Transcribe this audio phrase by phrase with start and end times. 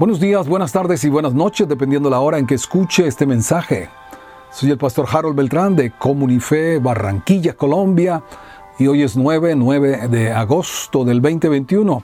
[0.00, 3.90] Buenos días, buenas tardes y buenas noches, dependiendo la hora en que escuche este mensaje.
[4.50, 8.22] Soy el pastor Harold Beltrán de Comunife, Barranquilla, Colombia,
[8.78, 12.02] y hoy es 9, 9 de agosto del 2021.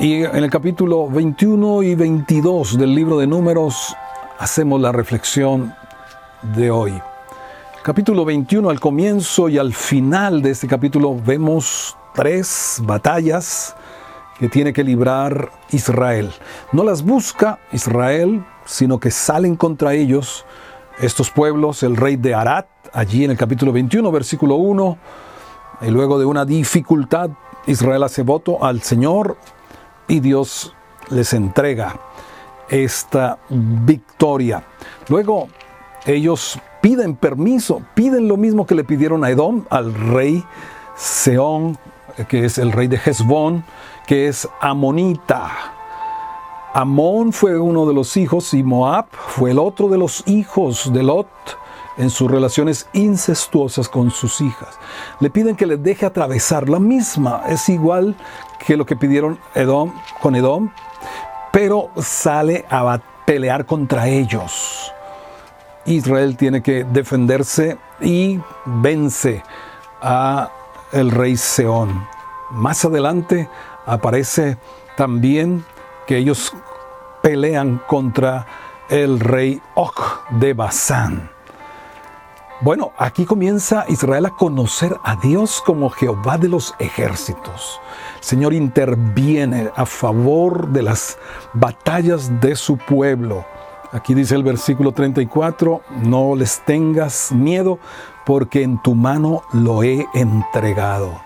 [0.00, 3.96] Y en el capítulo 21 y 22 del libro de números
[4.38, 5.74] hacemos la reflexión
[6.42, 6.92] de hoy.
[7.82, 13.74] Capítulo 21, al comienzo y al final de este capítulo vemos tres batallas
[14.40, 16.32] que tiene que librar Israel.
[16.72, 20.46] No las busca Israel, sino que salen contra ellos
[20.98, 24.96] estos pueblos, el rey de Arat, allí en el capítulo 21, versículo 1,
[25.82, 27.28] y luego de una dificultad,
[27.66, 29.36] Israel hace voto al Señor
[30.08, 30.74] y Dios
[31.10, 32.00] les entrega
[32.70, 34.64] esta victoria.
[35.08, 35.48] Luego
[36.06, 40.42] ellos piden permiso, piden lo mismo que le pidieron a Edom, al rey
[40.96, 41.76] Seón,
[42.26, 43.64] que es el rey de Hezbón,
[44.10, 45.52] que es amonita.
[46.74, 51.04] Amón fue uno de los hijos y Moab fue el otro de los hijos de
[51.04, 51.28] Lot
[51.96, 54.80] en sus relaciones incestuosas con sus hijas.
[55.20, 58.16] Le piden que le deje atravesar la misma, es igual
[58.66, 60.72] que lo que pidieron Edom con Edom,
[61.52, 64.92] pero sale a pelear contra ellos.
[65.84, 69.44] Israel tiene que defenderse y vence
[70.02, 70.50] a
[70.90, 72.08] el rey Seón.
[72.50, 73.48] Más adelante
[73.92, 74.56] aparece
[74.96, 75.64] también
[76.06, 76.52] que ellos
[77.22, 78.46] pelean contra
[78.88, 79.94] el rey Og
[80.30, 81.30] de Basán.
[82.62, 87.80] Bueno, aquí comienza Israel a conocer a Dios como Jehová de los ejércitos.
[88.18, 91.16] El Señor interviene a favor de las
[91.54, 93.46] batallas de su pueblo.
[93.92, 97.78] Aquí dice el versículo 34, no les tengas miedo
[98.26, 101.18] porque en tu mano lo he entregado.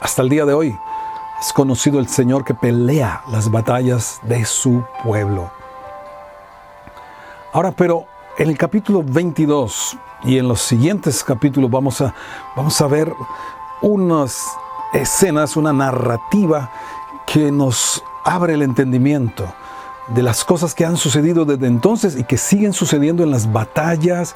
[0.00, 0.74] Hasta el día de hoy,
[1.44, 5.50] es conocido el Señor que pelea las batallas de su pueblo.
[7.52, 8.06] Ahora, pero
[8.38, 12.14] en el capítulo 22 y en los siguientes capítulos vamos a,
[12.56, 13.12] vamos a ver
[13.82, 14.42] unas
[14.94, 16.70] escenas, una narrativa
[17.26, 19.44] que nos abre el entendimiento
[20.08, 24.34] de las cosas que han sucedido desde entonces y que siguen sucediendo en las batallas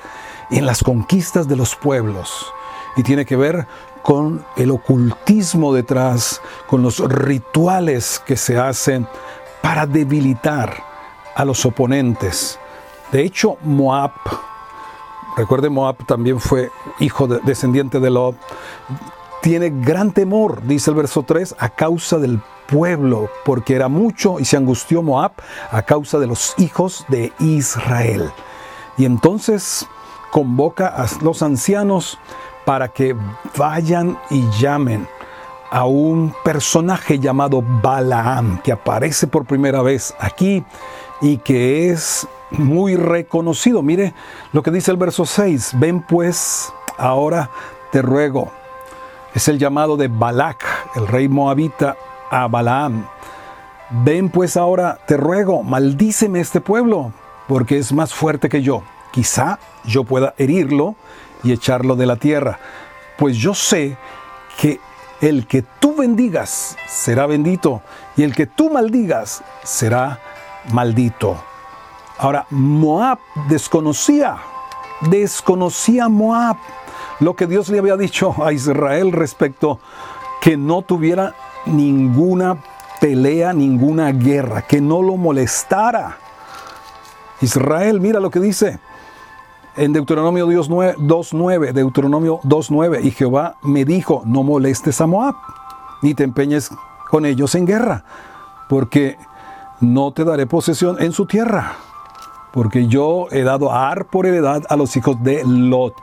[0.50, 2.53] y en las conquistas de los pueblos.
[2.97, 3.66] Y tiene que ver
[4.03, 9.06] con el ocultismo detrás, con los rituales que se hacen
[9.62, 10.82] para debilitar
[11.34, 12.59] a los oponentes.
[13.12, 14.12] De hecho, Moab,
[15.37, 18.37] recuerde Moab también fue hijo descendiente de Lot,
[19.43, 24.44] tiene gran temor, dice el verso 3, a causa del pueblo, porque era mucho y
[24.44, 25.32] se angustió Moab
[25.70, 28.31] a causa de los hijos de Israel.
[28.97, 29.87] Y entonces
[30.31, 32.19] convoca a los ancianos
[32.69, 33.17] para que
[33.56, 35.09] vayan y llamen
[35.71, 40.62] a un personaje llamado Balaam, que aparece por primera vez aquí
[41.23, 43.81] y que es muy reconocido.
[43.81, 44.12] Mire
[44.53, 45.77] lo que dice el verso 6.
[45.79, 47.49] Ven pues, ahora
[47.91, 48.53] te ruego.
[49.35, 50.62] Es el llamado de Balac,
[50.95, 51.97] el rey moabita,
[52.31, 53.09] a Balaam.
[54.05, 57.12] Ven pues ahora, te ruego, maldíceme este pueblo,
[57.47, 58.83] porque es más fuerte que yo.
[59.11, 60.97] Quizá yo pueda herirlo
[61.43, 62.59] y echarlo de la tierra.
[63.16, 63.97] Pues yo sé
[64.59, 64.81] que
[65.21, 67.82] el que tú bendigas será bendito
[68.16, 70.21] y el que tú maldigas será
[70.72, 71.43] maldito.
[72.19, 73.19] Ahora, Moab
[73.49, 74.37] desconocía,
[75.03, 76.56] desconocía Moab
[77.21, 79.81] lo que Dios le había dicho a Israel respecto
[80.41, 81.34] que no tuviera
[81.66, 82.56] ninguna
[83.00, 86.19] pelea, ninguna guerra, que no lo molestara.
[87.41, 88.78] Israel, mira lo que dice,
[89.78, 95.37] en Deuteronomio 2.9, Deuteronomio 2.9, y Jehová me dijo, no molestes a Moab,
[96.03, 96.71] ni te empeñes
[97.09, 98.05] con ellos en guerra,
[98.69, 99.17] porque
[99.81, 101.77] no te daré posesión en su tierra,
[102.53, 105.94] porque yo he dado Ar por heredad a los hijos de Lot.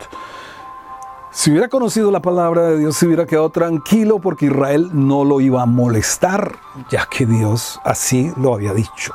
[1.32, 5.42] Si hubiera conocido la palabra de Dios, se hubiera quedado tranquilo porque Israel no lo
[5.42, 6.56] iba a molestar,
[6.90, 9.14] ya que Dios así lo había dicho.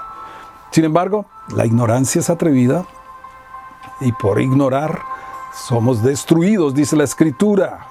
[0.70, 2.84] Sin embargo, la ignorancia es atrevida
[4.00, 5.02] y por ignorar
[5.52, 7.86] somos destruidos, dice la escritura.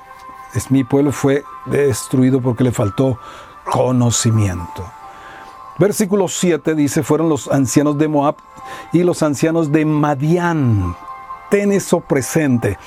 [0.53, 3.19] Es mi pueblo fue destruido porque le faltó
[3.65, 4.83] conocimiento.
[5.77, 8.35] Versículo 7 dice, fueron los ancianos de Moab
[8.91, 10.95] y los ancianos de Madián.
[11.49, 12.77] Ten eso presente.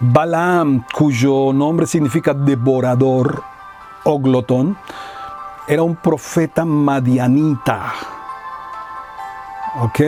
[0.00, 3.42] Balaam, cuyo nombre significa devorador
[4.04, 4.76] o glotón,
[5.66, 7.92] era un profeta madianita.
[9.80, 10.00] ¿Ok?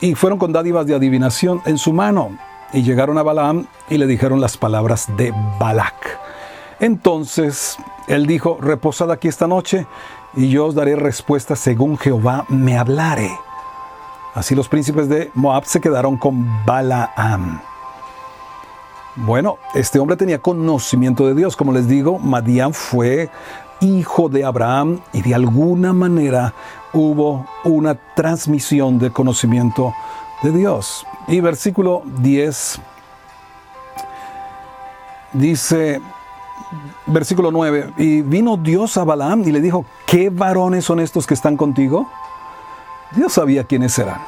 [0.00, 2.36] Y fueron con dádivas de adivinación en su mano
[2.72, 6.18] y llegaron a Balaam y le dijeron las palabras de Balac.
[6.80, 7.76] Entonces
[8.06, 9.86] él dijo, reposad aquí esta noche
[10.34, 13.30] y yo os daré respuesta según Jehová me hablare.
[14.34, 17.62] Así los príncipes de Moab se quedaron con Balaam.
[19.16, 21.56] Bueno, este hombre tenía conocimiento de Dios.
[21.56, 23.30] Como les digo, Madián fue
[23.80, 26.54] hijo de Abraham y de alguna manera
[26.92, 29.94] hubo una transmisión de conocimiento
[30.42, 31.06] de Dios.
[31.28, 32.80] Y versículo 10
[35.32, 36.00] dice,
[37.06, 41.34] versículo 9, y vino Dios a Balaam y le dijo, ¿qué varones son estos que
[41.34, 42.08] están contigo?
[43.12, 44.20] Dios sabía quiénes eran.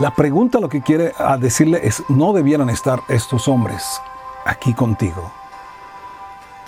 [0.00, 4.00] La pregunta lo que quiere decirle es, no debieran estar estos hombres
[4.44, 5.32] aquí contigo.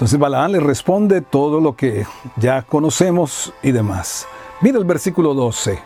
[0.00, 2.06] Entonces Balaam le responde todo lo que
[2.36, 4.26] ya conocemos y demás.
[4.62, 5.78] Mira el versículo 12.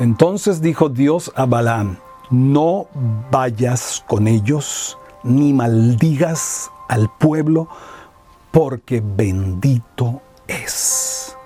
[0.00, 1.98] Entonces dijo Dios a Balaam,
[2.30, 2.88] no
[3.30, 7.68] vayas con ellos, ni maldigas al pueblo,
[8.50, 11.36] porque bendito es.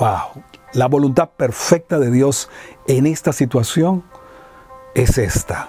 [0.00, 0.42] Wow,
[0.72, 2.50] la voluntad perfecta de Dios
[2.88, 4.02] en esta situación
[4.96, 5.68] es esta.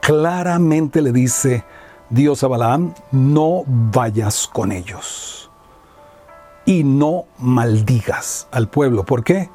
[0.00, 1.64] Claramente le dice
[2.10, 5.50] Dios a Balaam, no vayas con ellos
[6.64, 9.04] y no maldigas al pueblo.
[9.04, 9.48] ¿Por qué?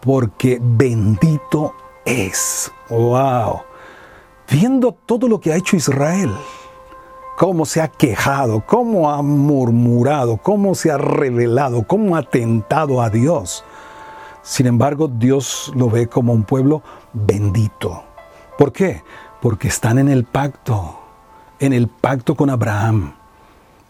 [0.00, 1.74] Porque bendito
[2.04, 2.70] es.
[2.88, 3.62] Wow.
[4.50, 6.30] Viendo todo lo que ha hecho Israel,
[7.38, 13.10] cómo se ha quejado, cómo ha murmurado, cómo se ha revelado, cómo ha tentado a
[13.10, 13.64] Dios.
[14.42, 18.02] Sin embargo, Dios lo ve como un pueblo bendito.
[18.58, 19.02] ¿Por qué?
[19.40, 20.98] Porque están en el pacto,
[21.62, 23.14] en el pacto con Abraham,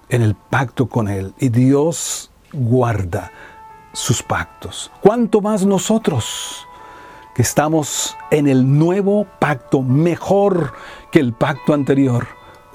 [0.09, 1.35] en el pacto con Él.
[1.39, 3.33] Y Dios guarda
[3.93, 4.93] sus pactos.
[5.01, 6.67] ¿Cuánto más nosotros?
[7.35, 10.75] que estamos en el nuevo pacto mejor
[11.11, 12.27] que el pacto anterior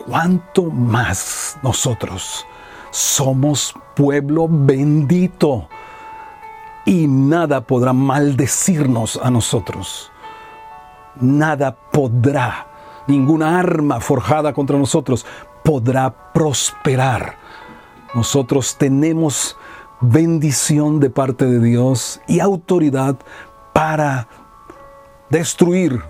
[0.07, 2.45] cuánto más nosotros
[2.89, 5.67] somos pueblo bendito
[6.85, 10.09] y nada podrá maldecirnos a nosotros.
[11.19, 12.66] Nada podrá,
[13.07, 15.25] ninguna arma forjada contra nosotros
[15.63, 17.37] podrá prosperar.
[18.13, 19.57] Nosotros tenemos
[19.99, 23.17] bendición de parte de Dios y autoridad
[23.73, 24.27] para
[25.29, 26.01] destruir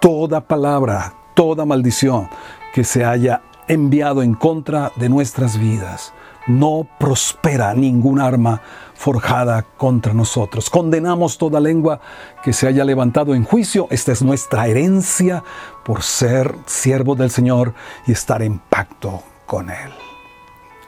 [0.00, 2.28] toda palabra, toda maldición
[2.74, 6.12] que se haya enviado en contra de nuestras vidas.
[6.50, 8.60] No prospera ningún arma
[8.94, 10.68] forjada contra nosotros.
[10.68, 12.00] Condenamos toda lengua
[12.42, 13.86] que se haya levantado en juicio.
[13.90, 15.44] Esta es nuestra herencia
[15.84, 17.72] por ser siervo del Señor
[18.06, 19.92] y estar en pacto con Él.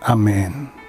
[0.03, 0.82] Amén.